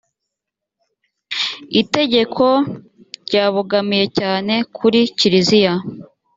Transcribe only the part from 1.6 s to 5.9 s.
itegeko ryabogamiye cyane kuri kiriziya